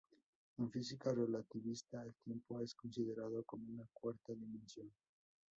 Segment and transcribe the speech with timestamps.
[0.57, 4.91] En física relativista, el tiempo es considerado como una cuarta dimensión.